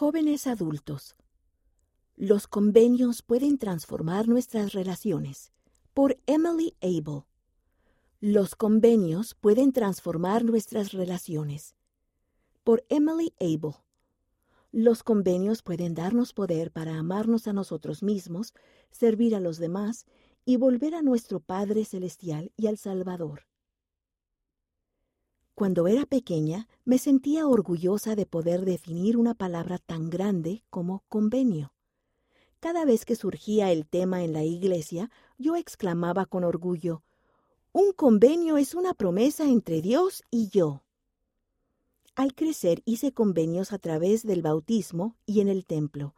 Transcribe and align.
Jóvenes 0.00 0.46
adultos. 0.46 1.14
Los 2.16 2.46
convenios 2.46 3.20
pueden 3.20 3.58
transformar 3.58 4.28
nuestras 4.28 4.72
relaciones. 4.72 5.52
Por 5.92 6.18
Emily 6.24 6.74
Abel. 6.80 7.24
Los 8.18 8.54
convenios 8.54 9.34
pueden 9.34 9.72
transformar 9.72 10.42
nuestras 10.42 10.92
relaciones. 10.92 11.74
Por 12.64 12.82
Emily 12.88 13.34
Abel. 13.40 13.74
Los 14.72 15.02
convenios 15.02 15.60
pueden 15.60 15.94
darnos 15.94 16.32
poder 16.32 16.70
para 16.70 16.96
amarnos 16.96 17.46
a 17.46 17.52
nosotros 17.52 18.02
mismos, 18.02 18.54
servir 18.90 19.36
a 19.36 19.40
los 19.40 19.58
demás 19.58 20.06
y 20.46 20.56
volver 20.56 20.94
a 20.94 21.02
nuestro 21.02 21.40
Padre 21.40 21.84
Celestial 21.84 22.52
y 22.56 22.68
al 22.68 22.78
Salvador. 22.78 23.49
Cuando 25.60 25.88
era 25.88 26.06
pequeña, 26.06 26.68
me 26.86 26.96
sentía 26.96 27.46
orgullosa 27.46 28.16
de 28.16 28.24
poder 28.24 28.64
definir 28.64 29.18
una 29.18 29.34
palabra 29.34 29.76
tan 29.76 30.08
grande 30.08 30.64
como 30.70 31.04
convenio. 31.10 31.74
Cada 32.60 32.86
vez 32.86 33.04
que 33.04 33.14
surgía 33.14 33.70
el 33.70 33.86
tema 33.86 34.24
en 34.24 34.32
la 34.32 34.42
iglesia, 34.42 35.10
yo 35.36 35.56
exclamaba 35.56 36.24
con 36.24 36.44
orgullo, 36.44 37.02
Un 37.72 37.92
convenio 37.92 38.56
es 38.56 38.74
una 38.74 38.94
promesa 38.94 39.50
entre 39.50 39.82
Dios 39.82 40.22
y 40.30 40.48
yo. 40.48 40.82
Al 42.14 42.34
crecer 42.34 42.80
hice 42.86 43.12
convenios 43.12 43.74
a 43.74 43.78
través 43.78 44.22
del 44.22 44.40
bautismo 44.40 45.14
y 45.26 45.42
en 45.42 45.48
el 45.48 45.66
templo, 45.66 46.14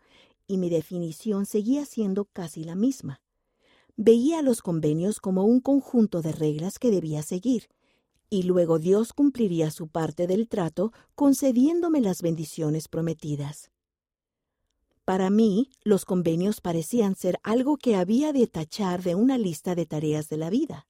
y 0.46 0.56
mi 0.56 0.70
definición 0.70 1.46
seguía 1.46 1.84
siendo 1.84 2.26
casi 2.26 2.62
la 2.62 2.76
misma. 2.76 3.20
Veía 3.96 4.40
los 4.40 4.62
convenios 4.62 5.18
como 5.18 5.42
un 5.42 5.58
conjunto 5.58 6.22
de 6.22 6.30
reglas 6.30 6.78
que 6.78 6.92
debía 6.92 7.22
seguir, 7.22 7.70
y 8.32 8.44
luego 8.44 8.78
Dios 8.78 9.12
cumpliría 9.12 9.70
su 9.70 9.88
parte 9.88 10.26
del 10.26 10.48
trato 10.48 10.94
concediéndome 11.14 12.00
las 12.00 12.22
bendiciones 12.22 12.88
prometidas. 12.88 13.70
Para 15.04 15.28
mí, 15.28 15.68
los 15.84 16.06
convenios 16.06 16.62
parecían 16.62 17.14
ser 17.14 17.38
algo 17.42 17.76
que 17.76 17.94
había 17.94 18.32
de 18.32 18.46
tachar 18.46 19.02
de 19.02 19.14
una 19.14 19.36
lista 19.36 19.74
de 19.74 19.84
tareas 19.84 20.30
de 20.30 20.38
la 20.38 20.48
vida. 20.48 20.86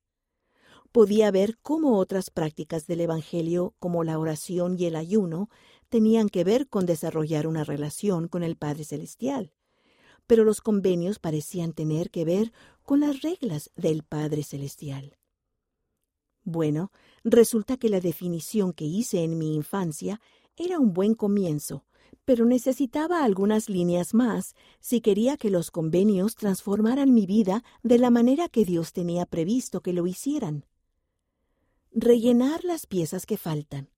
Podía 0.93 1.33
ver 1.33 1.59
cómo 1.63 1.99
otras 1.99 2.31
prácticas 2.31 2.87
del 2.87 3.01
Evangelio, 3.01 3.75
como 3.81 4.05
la 4.05 4.21
oración 4.21 4.77
y 4.79 4.85
el 4.85 4.95
ayuno, 4.95 5.51
tenían 5.89 6.29
que 6.29 6.45
ver 6.45 6.69
con 6.69 6.87
desarrollar 6.87 7.49
una 7.49 7.65
relación 7.65 8.29
con 8.29 8.45
el 8.45 8.55
Padre 8.55 8.85
Celestial. 8.85 9.53
Pero 10.29 10.45
los 10.45 10.61
convenios 10.61 11.19
parecían 11.19 11.73
tener 11.73 12.13
que 12.13 12.25
ver 12.25 12.53
con 12.85 13.01
las 13.01 13.21
reglas 13.23 13.73
del 13.75 14.05
Padre 14.05 14.45
Celestial. 14.45 15.17
Bueno, 16.45 16.91
resulta 17.25 17.77
que 17.77 17.89
la 17.89 18.01
definición 18.01 18.73
que 18.73 18.85
hice 18.85 19.23
en 19.23 19.39
mi 19.39 19.55
infancia 19.55 20.21
era 20.57 20.79
un 20.79 20.93
buen 20.93 21.15
comienzo, 21.15 21.85
pero 22.25 22.45
necesitaba 22.45 23.25
algunas 23.25 23.69
líneas 23.69 24.15
más 24.15 24.55
si 24.81 25.01
quería 25.01 25.37
que 25.37 25.51
los 25.51 25.71
convenios 25.71 26.35
transformaran 26.35 27.15
mi 27.15 27.27
vida 27.27 27.65
de 27.83 27.99
la 27.99 28.11
manera 28.11 28.49
que 28.49 28.65
Dios 28.65 28.93
tenía 28.93 29.27
previsto 29.27 29.81
que 29.81 29.93
lo 29.93 30.07
hicieran. 30.07 30.67
Rellenar 31.93 32.65
las 32.65 32.87
piezas 32.87 33.27
que 33.27 33.37
faltan. 33.37 33.91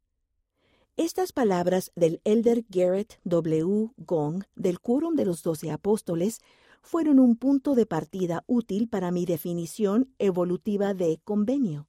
Estas 0.96 1.32
palabras 1.32 1.92
del 1.96 2.20
elder 2.24 2.64
Garrett 2.68 3.20
W. 3.24 3.90
Gong 3.96 4.44
del 4.54 4.80
Quórum 4.80 5.16
de 5.16 5.24
los 5.24 5.42
Doce 5.42 5.70
Apóstoles 5.70 6.40
fueron 6.82 7.18
un 7.18 7.36
punto 7.36 7.74
de 7.74 7.86
partida 7.86 8.44
útil 8.46 8.88
para 8.88 9.10
mi 9.10 9.24
definición 9.24 10.14
evolutiva 10.18 10.94
de 10.94 11.18
convenio. 11.24 11.88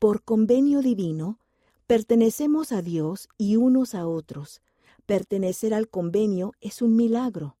Por 0.00 0.22
convenio 0.22 0.80
divino, 0.80 1.38
pertenecemos 1.86 2.72
a 2.72 2.80
Dios 2.80 3.28
y 3.36 3.56
unos 3.56 3.94
a 3.94 4.06
otros. 4.06 4.62
Pertenecer 5.04 5.74
al 5.74 5.90
convenio 5.90 6.54
es 6.62 6.80
un 6.80 6.96
milagro. 6.96 7.58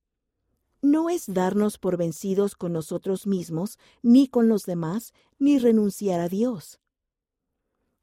No 0.80 1.10
es 1.10 1.24
darnos 1.26 1.76
por 1.76 1.98
vencidos 1.98 2.54
con 2.54 2.72
nosotros 2.72 3.26
mismos, 3.26 3.78
ni 4.00 4.26
con 4.26 4.48
los 4.48 4.64
demás, 4.64 5.12
ni 5.38 5.58
renunciar 5.58 6.18
a 6.18 6.30
Dios. 6.30 6.80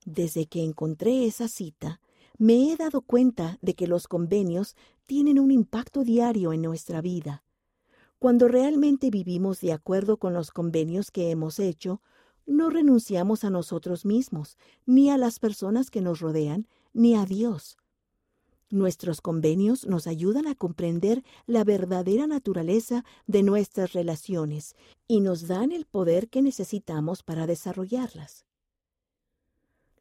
Desde 0.06 0.46
que 0.46 0.64
encontré 0.64 1.26
esa 1.26 1.48
cita, 1.48 2.00
me 2.38 2.72
he 2.72 2.78
dado 2.78 3.02
cuenta 3.02 3.58
de 3.64 3.74
que 3.74 3.88
los 3.88 4.08
convenios 4.08 4.76
tienen 5.08 5.40
un 5.40 5.50
impacto 5.50 6.04
diario 6.04 6.54
en 6.54 6.62
nuestra 6.62 7.02
vida. 7.02 7.44
Cuando 8.20 8.48
realmente 8.48 9.10
vivimos 9.10 9.62
de 9.62 9.74
acuerdo 9.74 10.18
con 10.18 10.36
los 10.36 10.52
convenios 10.52 11.10
que 11.10 11.32
hemos 11.32 11.58
hecho, 11.58 12.04
no 12.48 12.72
renunciamos 12.72 13.44
a 13.44 13.52
nosotros 13.52 14.06
mismos, 14.06 14.58
ni 14.86 15.12
a 15.12 15.18
las 15.18 15.38
personas 15.38 15.92
que 15.92 16.02
nos 16.02 16.20
rodean, 16.22 16.68
ni 16.94 17.16
a 17.16 17.26
Dios. 17.26 17.78
Nuestros 18.70 19.22
convenios 19.22 19.86
nos 19.86 20.08
ayudan 20.08 20.48
a 20.48 20.56
comprender 20.56 21.24
la 21.46 21.64
verdadera 21.64 22.28
naturaleza 22.28 23.06
de 23.26 23.44
nuestras 23.44 23.94
relaciones 23.94 24.76
y 25.08 25.22
nos 25.22 25.48
dan 25.48 25.72
el 25.72 25.86
poder 25.86 26.28
que 26.28 26.42
necesitamos 26.42 27.24
para 27.24 27.48
desarrollarlas. 27.48 28.46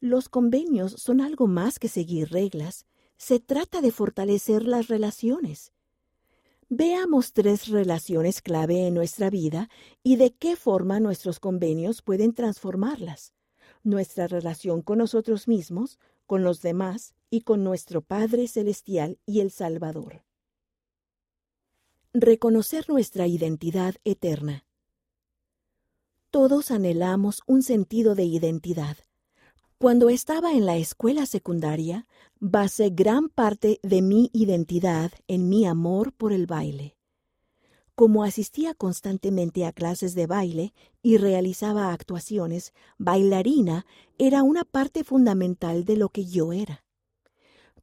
Los 0.00 0.28
convenios 0.28 0.92
son 0.92 1.20
algo 1.20 1.46
más 1.46 1.78
que 1.78 1.88
seguir 1.88 2.30
reglas, 2.30 2.86
se 3.16 3.40
trata 3.40 3.80
de 3.80 3.92
fortalecer 3.92 4.66
las 4.66 4.88
relaciones. 4.88 5.72
Veamos 6.68 7.32
tres 7.32 7.68
relaciones 7.68 8.42
clave 8.42 8.88
en 8.88 8.94
nuestra 8.94 9.30
vida 9.30 9.68
y 10.02 10.16
de 10.16 10.34
qué 10.34 10.56
forma 10.56 10.98
nuestros 10.98 11.38
convenios 11.38 12.02
pueden 12.02 12.34
transformarlas. 12.34 13.34
Nuestra 13.84 14.26
relación 14.26 14.82
con 14.82 14.98
nosotros 14.98 15.46
mismos, 15.46 16.00
con 16.26 16.42
los 16.42 16.62
demás 16.62 17.14
y 17.30 17.42
con 17.42 17.62
nuestro 17.62 18.02
Padre 18.02 18.48
Celestial 18.48 19.20
y 19.26 19.40
el 19.40 19.52
Salvador. 19.52 20.24
Reconocer 22.12 22.88
nuestra 22.88 23.28
identidad 23.28 23.94
eterna. 24.02 24.64
Todos 26.32 26.72
anhelamos 26.72 27.42
un 27.46 27.62
sentido 27.62 28.16
de 28.16 28.24
identidad. 28.24 28.96
Cuando 29.78 30.08
estaba 30.08 30.54
en 30.54 30.64
la 30.64 30.78
escuela 30.78 31.26
secundaria, 31.26 32.06
basé 32.40 32.88
gran 32.88 33.28
parte 33.28 33.78
de 33.82 34.00
mi 34.00 34.30
identidad 34.32 35.12
en 35.28 35.50
mi 35.50 35.66
amor 35.66 36.14
por 36.14 36.32
el 36.32 36.46
baile. 36.46 36.96
Como 37.94 38.24
asistía 38.24 38.72
constantemente 38.72 39.66
a 39.66 39.72
clases 39.72 40.14
de 40.14 40.26
baile 40.26 40.72
y 41.02 41.18
realizaba 41.18 41.92
actuaciones, 41.92 42.72
bailarina 42.96 43.84
era 44.16 44.42
una 44.42 44.64
parte 44.64 45.04
fundamental 45.04 45.84
de 45.84 45.98
lo 45.98 46.08
que 46.08 46.24
yo 46.24 46.54
era. 46.54 46.86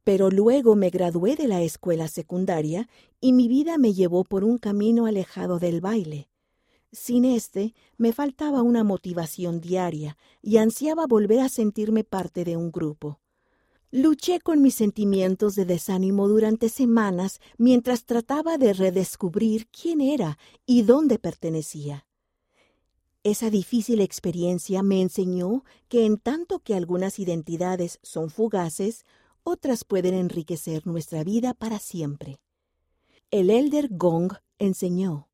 Pero 0.02 0.30
luego 0.30 0.74
me 0.74 0.90
gradué 0.90 1.36
de 1.36 1.46
la 1.46 1.62
escuela 1.62 2.08
secundaria 2.08 2.88
y 3.20 3.32
mi 3.32 3.46
vida 3.46 3.78
me 3.78 3.94
llevó 3.94 4.24
por 4.24 4.42
un 4.42 4.58
camino 4.58 5.06
alejado 5.06 5.60
del 5.60 5.80
baile. 5.80 6.28
Sin 6.94 7.24
este, 7.24 7.74
me 7.96 8.12
faltaba 8.12 8.62
una 8.62 8.84
motivación 8.84 9.60
diaria 9.60 10.16
y 10.40 10.58
ansiaba 10.58 11.08
volver 11.08 11.40
a 11.40 11.48
sentirme 11.48 12.04
parte 12.04 12.44
de 12.44 12.56
un 12.56 12.70
grupo. 12.70 13.18
Luché 13.90 14.38
con 14.38 14.62
mis 14.62 14.76
sentimientos 14.76 15.56
de 15.56 15.64
desánimo 15.64 16.28
durante 16.28 16.68
semanas 16.68 17.40
mientras 17.58 18.04
trataba 18.04 18.58
de 18.58 18.72
redescubrir 18.72 19.66
quién 19.68 20.00
era 20.00 20.38
y 20.66 20.82
dónde 20.82 21.18
pertenecía. 21.18 22.06
Esa 23.24 23.50
difícil 23.50 24.00
experiencia 24.00 24.84
me 24.84 25.00
enseñó 25.00 25.64
que 25.88 26.06
en 26.06 26.16
tanto 26.16 26.60
que 26.60 26.76
algunas 26.76 27.18
identidades 27.18 27.98
son 28.04 28.30
fugaces, 28.30 29.04
otras 29.42 29.82
pueden 29.82 30.14
enriquecer 30.14 30.86
nuestra 30.86 31.24
vida 31.24 31.54
para 31.54 31.80
siempre. 31.80 32.38
El 33.32 33.50
elder 33.50 33.88
Gong 33.90 34.34
enseñó, 34.60 35.28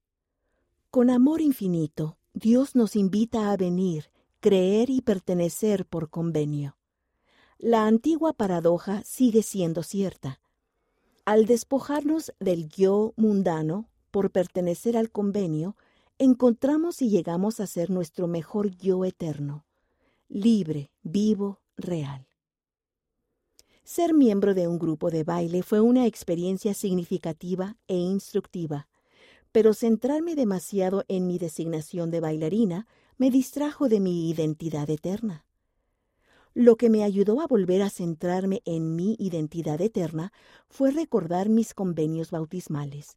con 0.91 1.09
amor 1.09 1.41
infinito, 1.41 2.19
Dios 2.35 2.75
nos 2.75 2.97
invita 2.97 3.53
a 3.53 3.57
venir, 3.57 4.11
creer 4.41 4.91
y 4.91 5.03
pertenecer 5.03 5.87
por 5.87 6.11
convenio. 6.11 6.77
La 7.59 7.87
antigua 7.87 8.33
paradoja 8.33 9.03
sigue 9.05 9.43
siendo 9.43 9.85
cierta. 9.85 10.41
Al 11.25 11.47
despojarnos 11.47 12.33
del 12.41 12.69
yo 12.69 13.13
mundano 13.17 13.89
por 14.11 14.33
pertenecer 14.33 14.97
al 14.97 15.13
convenio, 15.13 15.77
encontramos 16.19 17.03
y 17.03 17.09
llegamos 17.09 17.61
a 17.61 17.69
ser 17.69 17.91
nuestro 17.91 18.27
mejor 18.27 18.77
yo 18.77 19.05
eterno, 19.05 19.65
libre, 20.29 20.91
vivo, 21.03 21.61
real. 21.77 22.27
Ser 23.85 24.13
miembro 24.13 24.55
de 24.55 24.67
un 24.67 24.79
grupo 24.79 25.11
de 25.11 25.23
baile 25.23 25.63
fue 25.63 25.81
una 25.81 26.07
experiencia 26.07 26.75
significativa 26.75 27.77
e 27.87 27.95
instructiva 27.95 28.90
pero 29.53 29.75
centrarme 29.75 30.35
demasiado 30.35 31.05
en 31.09 31.27
mi 31.27 31.39
designación 31.39 32.11
de 32.11 32.21
bailarina 32.21 32.87
me 33.19 33.31
distrajo 33.31 33.89
de 33.89 34.01
mi 34.01 34.31
identidad 34.31 34.89
eterna. 34.89 35.45
Lo 36.55 36.77
que 36.77 36.91
me 36.91 37.05
ayudó 37.05 37.41
a 37.41 37.47
volver 37.47 37.83
a 37.83 37.91
centrarme 37.91 38.63
en 38.65 38.97
mi 38.97 39.17
identidad 39.19 39.81
eterna 39.81 40.33
fue 40.69 40.91
recordar 40.91 41.49
mis 41.49 41.75
convenios 41.75 42.31
bautismales. 42.31 43.17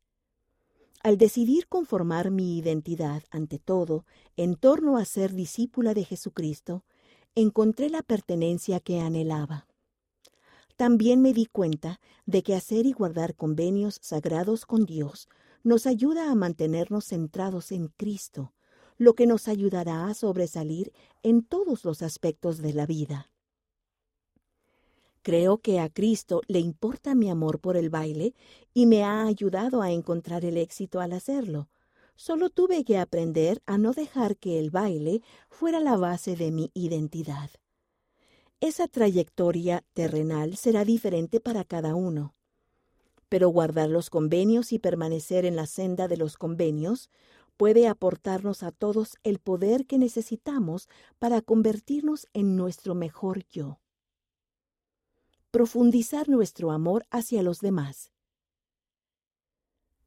Al 1.01 1.17
decidir 1.17 1.67
conformar 1.67 2.31
mi 2.31 2.57
identidad, 2.57 3.23
ante 3.29 3.59
todo, 3.59 4.05
en 4.37 4.55
torno 4.55 4.97
a 4.97 5.05
ser 5.05 5.33
discípula 5.33 5.93
de 5.93 6.05
Jesucristo, 6.05 6.85
encontré 7.35 7.89
la 7.89 8.03
pertenencia 8.03 8.79
que 8.79 8.99
anhelaba. 8.99 9.67
también 10.75 11.21
me 11.21 11.33
di 11.33 11.45
cuenta 11.45 11.99
de 12.25 12.41
que 12.41 12.55
hacer 12.55 12.85
y 12.85 12.93
guardar 12.93 13.35
convenios 13.35 13.99
sagrados 14.01 14.65
con 14.65 14.85
Dios 14.85 15.27
nos 15.63 15.87
ayuda 15.87 16.29
a 16.29 16.35
mantenernos 16.35 17.05
centrados 17.05 17.71
en 17.71 17.87
Cristo, 17.87 18.53
lo 18.97 19.15
que 19.15 19.25
nos 19.25 19.47
ayudará 19.47 20.07
a 20.07 20.13
sobresalir 20.13 20.93
en 21.23 21.43
todos 21.43 21.85
los 21.85 22.01
aspectos 22.01 22.59
de 22.59 22.73
la 22.73 22.85
vida. 22.85 23.31
Creo 25.23 25.59
que 25.59 25.79
a 25.79 25.89
Cristo 25.89 26.41
le 26.47 26.59
importa 26.59 27.15
mi 27.15 27.29
amor 27.29 27.59
por 27.59 27.77
el 27.77 27.89
baile 27.89 28.35
y 28.73 28.85
me 28.85 29.03
ha 29.03 29.23
ayudado 29.25 29.81
a 29.81 29.91
encontrar 29.91 30.43
el 30.43 30.57
éxito 30.57 30.99
al 30.99 31.13
hacerlo. 31.13 31.69
Solo 32.15 32.49
tuve 32.49 32.83
que 32.83 32.97
aprender 32.97 33.63
a 33.65 33.77
no 33.77 33.93
dejar 33.93 34.35
que 34.35 34.59
el 34.59 34.69
baile 34.69 35.21
fuera 35.49 35.79
la 35.79 35.95
base 35.95 36.35
de 36.35 36.51
mi 36.51 36.71
identidad. 36.73 37.49
Esa 38.59 38.87
trayectoria 38.87 39.83
terrenal 39.93 40.57
será 40.57 40.83
diferente 40.85 41.39
para 41.39 41.63
cada 41.63 41.95
uno. 41.95 42.35
Pero 43.33 43.49
guardar 43.49 43.89
los 43.89 44.11
convenios 44.11 44.71
y 44.73 44.77
permanecer 44.77 45.43
en 45.43 45.55
la 45.55 45.65
senda 45.65 46.07
de 46.07 46.17
los 46.17 46.37
convenios 46.37 47.09
puede 47.57 47.87
aportarnos 47.87 48.61
a 48.61 48.69
todos 48.69 49.17
el 49.23 49.39
poder 49.39 49.87
que 49.87 49.97
necesitamos 49.97 50.87
para 51.17 51.41
convertirnos 51.41 52.27
en 52.33 52.55
nuestro 52.55 52.93
mejor 52.93 53.43
yo 53.49 53.79
profundizar 55.49 56.29
nuestro 56.29 56.69
amor 56.69 57.07
hacia 57.09 57.41
los 57.41 57.59
demás. 57.59 58.11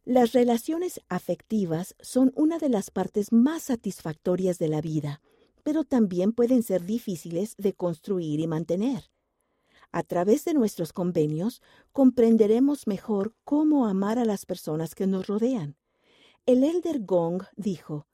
Las 0.04 0.30
relaciones 0.32 1.00
afectivas 1.08 1.96
son 1.98 2.32
una 2.36 2.58
de 2.58 2.68
las 2.68 2.92
partes 2.92 3.32
más 3.32 3.64
satisfactorias 3.64 4.60
de 4.60 4.68
la 4.68 4.80
vida, 4.80 5.20
pero 5.64 5.82
también 5.82 6.30
pueden 6.30 6.62
ser 6.62 6.84
difíciles 6.84 7.56
de 7.56 7.74
construir 7.74 8.38
y 8.38 8.46
mantener. 8.46 9.10
A 9.92 10.02
través 10.02 10.44
de 10.44 10.54
nuestros 10.54 10.92
convenios 10.92 11.62
comprenderemos 11.92 12.86
mejor 12.86 13.34
cómo 13.44 13.86
amar 13.86 14.18
a 14.18 14.24
las 14.24 14.46
personas 14.46 14.94
que 14.94 15.06
nos 15.06 15.26
rodean. 15.26 15.76
El 16.44 16.64
elder 16.64 17.00
Gong 17.00 17.42
dijo, 17.56 18.06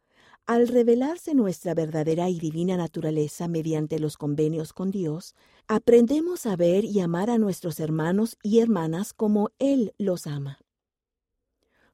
al 0.46 0.66
revelarse 0.66 1.34
nuestra 1.34 1.72
verdadera 1.72 2.28
y 2.28 2.40
divina 2.40 2.76
naturaleza 2.76 3.46
mediante 3.46 4.00
los 4.00 4.16
convenios 4.16 4.72
con 4.72 4.90
Dios, 4.90 5.36
aprendemos 5.68 6.46
a 6.46 6.56
ver 6.56 6.84
y 6.84 7.00
amar 7.00 7.30
a 7.30 7.38
nuestros 7.38 7.78
hermanos 7.78 8.36
y 8.42 8.58
hermanas 8.58 9.12
como 9.12 9.50
Él 9.60 9.94
los 9.98 10.26
ama. 10.26 10.58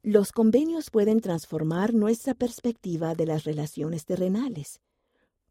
Los 0.01 0.31
convenios 0.31 0.89
pueden 0.89 1.19
transformar 1.19 1.93
nuestra 1.93 2.33
perspectiva 2.33 3.13
de 3.13 3.25
las 3.27 3.43
relaciones 3.43 4.05
terrenales. 4.05 4.81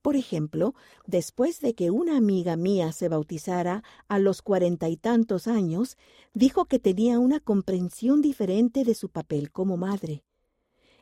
Por 0.03 0.17
ejemplo, 0.17 0.75
después 1.07 1.61
de 1.61 1.75
que 1.75 1.91
una 1.91 2.17
amiga 2.17 2.57
mía 2.57 2.93
se 2.93 3.09
bautizara 3.09 3.83
a 4.07 4.19
los 4.19 4.43
cuarenta 4.43 4.89
y 4.89 4.97
tantos 4.97 5.49
años, 5.49 5.97
dijo 6.35 6.67
que 6.67 6.79
tenía 6.79 7.19
una 7.19 7.41
comprensión 7.41 8.23
diferente 8.23 8.85
de 8.85 8.95
su 8.95 9.09
papel 9.09 9.51
como 9.51 9.77
madre. 9.77 10.23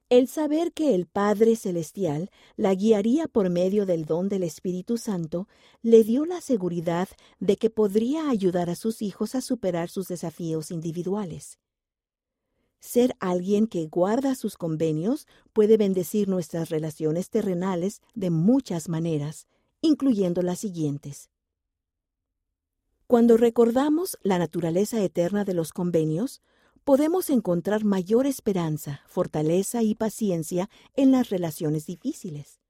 El 0.08 0.28
saber 0.28 0.72
que 0.72 0.94
el 0.94 1.06
Padre 1.06 1.56
Celestial 1.56 2.30
la 2.56 2.72
guiaría 2.74 3.26
por 3.26 3.50
medio 3.50 3.86
del 3.86 4.04
don 4.04 4.28
del 4.28 4.44
Espíritu 4.44 4.98
Santo 4.98 5.48
le 5.82 6.04
dio 6.04 6.24
la 6.24 6.40
seguridad 6.40 7.08
de 7.40 7.56
que 7.56 7.70
podría 7.70 8.30
ayudar 8.30 8.70
a 8.70 8.76
sus 8.76 9.02
hijos 9.02 9.34
a 9.34 9.40
superar 9.40 9.88
sus 9.88 10.06
desafíos 10.06 10.70
individuales. 10.70 11.58
Ser 12.86 13.16
alguien 13.18 13.66
que 13.66 13.88
guarda 13.88 14.36
sus 14.36 14.56
convenios 14.56 15.26
puede 15.52 15.76
bendecir 15.76 16.28
nuestras 16.28 16.68
relaciones 16.70 17.30
terrenales 17.30 18.00
de 18.14 18.30
muchas 18.30 18.88
maneras, 18.88 19.48
incluyendo 19.80 20.40
las 20.40 20.60
siguientes. 20.60 21.28
Cuando 23.08 23.36
recordamos 23.36 24.16
la 24.22 24.38
naturaleza 24.38 25.02
eterna 25.02 25.44
de 25.44 25.52
los 25.52 25.72
convenios, 25.72 26.42
podemos 26.84 27.28
encontrar 27.28 27.84
mayor 27.84 28.24
esperanza, 28.24 29.00
fortaleza 29.08 29.82
y 29.82 29.96
paciencia 29.96 30.70
en 30.94 31.10
las 31.10 31.28
relaciones 31.28 31.86
difíciles. 31.86 32.60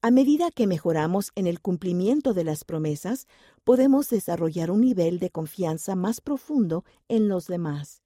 A 0.00 0.12
medida 0.12 0.52
que 0.52 0.68
mejoramos 0.68 1.32
en 1.34 1.48
el 1.48 1.60
cumplimiento 1.60 2.34
de 2.34 2.44
las 2.44 2.62
promesas, 2.62 3.26
podemos 3.64 4.08
desarrollar 4.10 4.70
un 4.70 4.82
nivel 4.82 5.18
de 5.18 5.30
confianza 5.30 5.96
más 5.96 6.20
profundo 6.20 6.84
en 7.08 7.26
los 7.26 7.48
demás. 7.48 8.04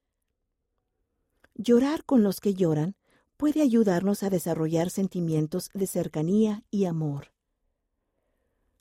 Llorar 1.55 2.05
con 2.05 2.23
los 2.23 2.41
que 2.41 2.55
lloran 2.55 2.97
puede 3.37 3.63
ayudarnos 3.63 4.23
a 4.23 4.31
desarrollar 4.31 4.91
sentimientos 4.91 5.71
de 5.73 5.87
cercanía 5.87 6.65
y 6.71 6.85
amor. 6.85 7.33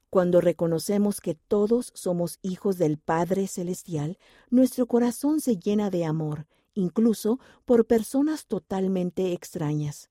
Cuando 0.09 0.41
reconocemos 0.41 1.21
que 1.21 1.35
todos 1.35 1.91
somos 1.95 2.39
hijos 2.41 2.77
del 2.77 2.97
Padre 2.97 3.47
Celestial, 3.47 4.17
nuestro 4.49 4.87
corazón 4.87 5.39
se 5.39 5.57
llena 5.57 5.89
de 5.89 6.05
amor, 6.05 6.47
incluso 6.73 7.39
por 7.65 7.85
personas 7.85 8.45
totalmente 8.45 9.33
extrañas. 9.33 10.09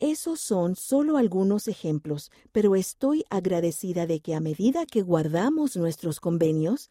Esos 0.00 0.40
son 0.40 0.76
solo 0.76 1.16
algunos 1.16 1.66
ejemplos, 1.66 2.30
pero 2.52 2.76
estoy 2.76 3.24
agradecida 3.30 4.06
de 4.06 4.20
que 4.20 4.34
a 4.36 4.40
medida 4.40 4.86
que 4.86 5.02
guardamos 5.02 5.76
nuestros 5.76 6.20
convenios, 6.20 6.88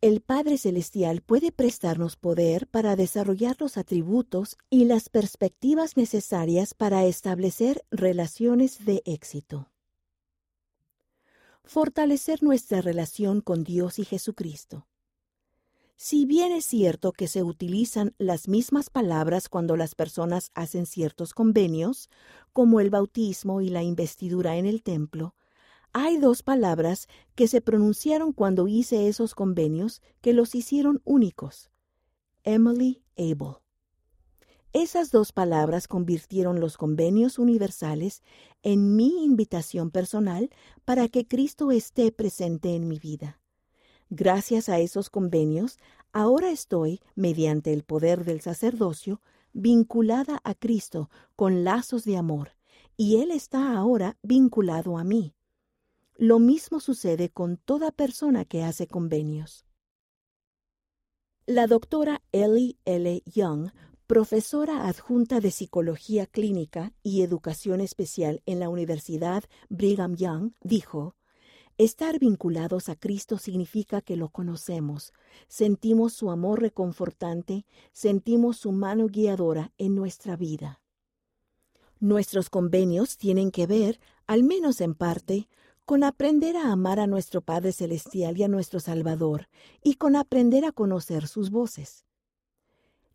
el 0.00 0.20
Padre 0.20 0.58
Celestial 0.58 1.22
puede 1.22 1.52
prestarnos 1.52 2.16
poder 2.16 2.66
para 2.66 2.96
desarrollar 2.96 3.56
los 3.58 3.76
atributos 3.76 4.56
y 4.70 4.84
las 4.84 5.08
perspectivas 5.08 5.96
necesarias 5.96 6.74
para 6.74 7.04
establecer 7.04 7.84
relaciones 7.90 8.84
de 8.84 9.02
éxito 9.04 9.70
fortalecer 11.66 12.42
nuestra 12.42 12.80
relación 12.80 13.40
con 13.40 13.64
Dios 13.64 13.98
y 13.98 14.04
Jesucristo. 14.04 14.86
Si 15.96 16.26
bien 16.26 16.52
es 16.52 16.64
cierto 16.66 17.12
que 17.12 17.26
se 17.26 17.42
utilizan 17.42 18.14
las 18.18 18.48
mismas 18.48 18.90
palabras 18.90 19.48
cuando 19.48 19.76
las 19.76 19.94
personas 19.94 20.50
hacen 20.54 20.86
ciertos 20.86 21.32
convenios, 21.32 22.10
como 22.52 22.80
el 22.80 22.90
bautismo 22.90 23.62
y 23.62 23.70
la 23.70 23.82
investidura 23.82 24.56
en 24.56 24.66
el 24.66 24.82
templo, 24.82 25.34
hay 25.98 26.18
dos 26.18 26.42
palabras 26.42 27.08
que 27.34 27.48
se 27.48 27.62
pronunciaron 27.62 28.34
cuando 28.34 28.68
hice 28.68 29.08
esos 29.08 29.34
convenios 29.34 30.02
que 30.20 30.34
los 30.34 30.54
hicieron 30.54 31.00
únicos. 31.06 31.70
Emily 32.44 33.02
Abel. 33.16 33.56
Esas 34.74 35.10
dos 35.10 35.32
palabras 35.32 35.88
convirtieron 35.88 36.60
los 36.60 36.76
convenios 36.76 37.38
universales 37.38 38.22
en 38.62 38.94
mi 38.94 39.24
invitación 39.24 39.90
personal 39.90 40.50
para 40.84 41.08
que 41.08 41.26
Cristo 41.26 41.70
esté 41.70 42.12
presente 42.12 42.74
en 42.74 42.88
mi 42.88 42.98
vida. 42.98 43.40
Gracias 44.10 44.68
a 44.68 44.78
esos 44.78 45.08
convenios, 45.08 45.78
ahora 46.12 46.50
estoy, 46.50 47.00
mediante 47.14 47.72
el 47.72 47.84
poder 47.84 48.26
del 48.26 48.42
sacerdocio, 48.42 49.22
vinculada 49.54 50.42
a 50.44 50.54
Cristo 50.54 51.08
con 51.36 51.64
lazos 51.64 52.04
de 52.04 52.18
amor, 52.18 52.50
y 52.98 53.22
Él 53.22 53.30
está 53.30 53.74
ahora 53.78 54.18
vinculado 54.22 54.98
a 54.98 55.02
mí. 55.04 55.35
Lo 56.18 56.38
mismo 56.38 56.80
sucede 56.80 57.30
con 57.30 57.58
toda 57.58 57.92
persona 57.92 58.44
que 58.44 58.62
hace 58.62 58.86
convenios. 58.86 59.66
La 61.44 61.66
doctora 61.66 62.22
Ellie 62.32 62.78
L. 62.84 63.22
Young 63.26 63.70
profesora 64.06 64.86
adjunta 64.86 65.40
de 65.40 65.50
Psicología 65.50 66.26
Clínica 66.26 66.92
y 67.02 67.22
Educación 67.22 67.80
Especial 67.80 68.40
en 68.46 68.60
la 68.60 68.68
Universidad 68.68 69.44
Brigham 69.68 70.14
Young, 70.14 70.52
dijo, 70.62 71.16
Estar 71.76 72.18
vinculados 72.18 72.88
a 72.88 72.96
Cristo 72.96 73.36
significa 73.36 74.00
que 74.00 74.16
lo 74.16 74.30
conocemos, 74.30 75.12
sentimos 75.48 76.14
su 76.14 76.30
amor 76.30 76.60
reconfortante, 76.60 77.66
sentimos 77.92 78.56
su 78.56 78.72
mano 78.72 79.08
guiadora 79.08 79.72
en 79.76 79.94
nuestra 79.94 80.36
vida. 80.36 80.80
Nuestros 81.98 82.48
convenios 82.48 83.18
tienen 83.18 83.50
que 83.50 83.66
ver, 83.66 84.00
al 84.26 84.44
menos 84.44 84.80
en 84.80 84.94
parte, 84.94 85.48
con 85.86 86.04
aprender 86.04 86.56
a 86.56 86.70
amar 86.70 87.00
a 87.00 87.06
nuestro 87.06 87.40
Padre 87.40 87.72
Celestial 87.72 88.36
y 88.36 88.42
a 88.42 88.48
nuestro 88.48 88.80
Salvador, 88.80 89.48
y 89.82 89.94
con 89.94 90.16
aprender 90.16 90.66
a 90.66 90.72
conocer 90.72 91.26
sus 91.26 91.50
voces 91.50 92.06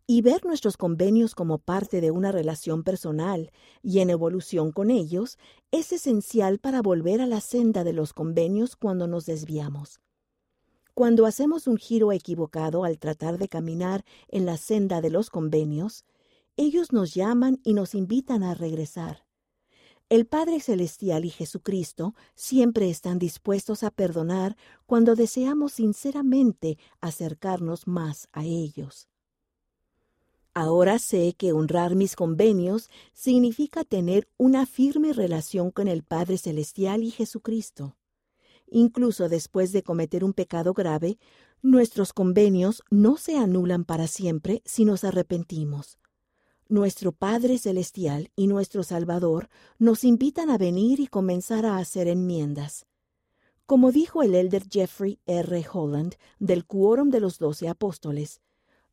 y 0.06 0.20
ver 0.20 0.44
nuestros 0.44 0.76
convenios 0.76 1.34
como 1.34 1.58
parte 1.58 2.00
de 2.00 2.10
una 2.10 2.32
relación 2.32 2.82
personal 2.82 3.50
y 3.82 4.00
en 4.00 4.10
evolución 4.10 4.72
con 4.72 4.90
ellos 4.90 5.38
es 5.70 5.92
esencial 5.92 6.58
para 6.58 6.82
volver 6.82 7.20
a 7.20 7.26
la 7.26 7.40
senda 7.40 7.84
de 7.84 7.92
los 7.92 8.12
convenios 8.12 8.76
cuando 8.76 9.06
nos 9.06 9.26
desviamos. 9.26 10.00
Cuando 10.94 11.24
hacemos 11.24 11.66
un 11.66 11.78
giro 11.78 12.12
equivocado 12.12 12.84
al 12.84 12.98
tratar 12.98 13.38
de 13.38 13.48
caminar 13.48 14.04
en 14.28 14.44
la 14.44 14.58
senda 14.58 15.00
de 15.00 15.08
los 15.08 15.30
convenios, 15.30 16.04
ellos 16.56 16.92
nos 16.92 17.14
llaman 17.14 17.60
y 17.64 17.72
nos 17.72 17.94
invitan 17.94 18.42
a 18.42 18.54
regresar. 18.54 19.24
El 20.12 20.26
Padre 20.26 20.60
Celestial 20.60 21.24
y 21.24 21.30
Jesucristo 21.30 22.14
siempre 22.34 22.90
están 22.90 23.18
dispuestos 23.18 23.82
a 23.82 23.90
perdonar 23.90 24.58
cuando 24.84 25.14
deseamos 25.14 25.72
sinceramente 25.72 26.76
acercarnos 27.00 27.88
más 27.88 28.28
a 28.30 28.44
ellos. 28.44 29.08
Ahora 30.52 30.98
sé 30.98 31.32
que 31.32 31.54
honrar 31.54 31.94
mis 31.94 32.14
convenios 32.14 32.90
significa 33.14 33.84
tener 33.84 34.28
una 34.36 34.66
firme 34.66 35.14
relación 35.14 35.70
con 35.70 35.88
el 35.88 36.02
Padre 36.02 36.36
Celestial 36.36 37.02
y 37.04 37.10
Jesucristo. 37.10 37.96
incluso 38.70 39.30
después 39.30 39.72
de 39.72 39.82
cometer 39.82 40.24
un 40.24 40.34
pecado 40.34 40.74
grave, 40.74 41.18
nuestros 41.62 42.12
convenios 42.12 42.82
no 42.90 43.16
se 43.16 43.38
anulan 43.38 43.86
para 43.86 44.06
siempre 44.06 44.60
si 44.66 44.84
nos 44.84 45.04
arrepentimos. 45.04 45.96
Nuestro 46.72 47.12
Padre 47.12 47.58
Celestial 47.58 48.30
y 48.34 48.46
nuestro 48.46 48.82
Salvador 48.82 49.50
nos 49.78 50.04
invitan 50.04 50.48
a 50.48 50.56
venir 50.56 51.00
y 51.00 51.06
comenzar 51.06 51.66
a 51.66 51.76
hacer 51.76 52.08
enmiendas. 52.08 52.86
Como 53.66 53.92
dijo 53.92 54.22
el 54.22 54.34
elder 54.34 54.62
Jeffrey 54.70 55.18
R. 55.26 55.66
Holland 55.70 56.14
del 56.38 56.64
Quórum 56.64 57.10
de 57.10 57.20
los 57.20 57.38
Doce 57.38 57.68
Apóstoles, 57.68 58.40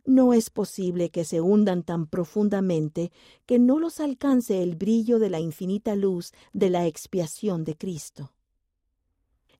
no 0.04 0.34
es 0.34 0.50
posible 0.50 1.10
que 1.10 1.24
se 1.24 1.40
hundan 1.40 1.84
tan 1.84 2.06
profundamente 2.06 3.14
que 3.46 3.60
no 3.60 3.80
los 3.80 4.02
alcance 4.02 4.62
el 4.62 4.76
brillo 4.76 5.18
de 5.18 5.30
la 5.30 5.40
infinita 5.40 5.96
luz 5.96 6.34
de 6.52 6.70
la 6.70 6.86
expiación 6.86 7.64
de 7.64 7.78
Cristo. 7.78 8.34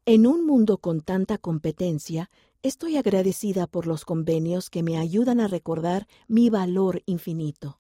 En 0.06 0.28
un 0.28 0.46
mundo 0.46 0.80
con 0.80 1.00
tanta 1.00 1.38
competencia, 1.38 2.30
estoy 2.64 2.98
agradecida 2.98 3.66
por 3.66 3.88
los 3.88 4.04
convenios 4.04 4.70
que 4.70 4.84
me 4.84 4.98
ayudan 4.98 5.40
a 5.40 5.48
recordar 5.48 6.06
mi 6.28 6.50
valor 6.50 7.02
infinito. 7.06 7.79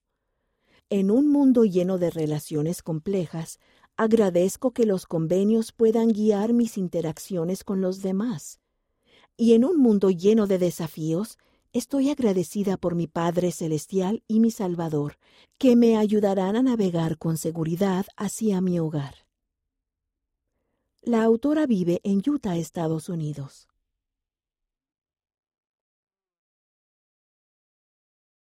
En 0.89 1.12
un 1.12 1.27
mundo 1.27 1.65
lleno 1.65 1.98
de 1.98 2.10
relaciones 2.10 2.81
complejas, 2.81 3.60
agradezco 3.96 4.72
que 4.72 4.86
los 4.86 5.05
convenios 5.05 5.72
puedan 5.72 6.10
guiar 6.10 6.53
mis 6.53 6.77
interacciones 6.77 7.63
con 7.63 7.81
los 7.81 8.01
demás. 8.01 8.60
Y 9.38 9.53
en 9.53 9.65
un 9.65 9.77
mundo 9.77 10.10
lleno 10.10 10.48
de 10.48 10.58
desafíos, 10.58 11.38
Estoy 11.72 12.10
agradecida 12.10 12.77
por 12.77 12.96
mi 12.96 13.05
Padre 13.05 13.51
Celestial 13.51 14.24
y 14.27 14.39
mi 14.39 14.50
Salvador, 14.50 15.19
que 15.60 15.75
me 15.75 15.98
ayudarán 15.98 16.55
a 16.55 16.63
navegar 16.63 17.19
con 17.19 17.38
seguridad 17.38 18.08
hacia 18.17 18.60
mi 18.60 18.79
hogar. 18.79 19.27
La 21.03 21.22
autora 21.22 21.67
vive 21.67 22.01
en 22.03 22.24
Utah, 22.27 22.58
Estados 22.58 23.08
Unidos. 23.08 23.69